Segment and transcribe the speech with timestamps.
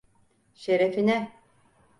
[0.53, 1.31] Şerefine!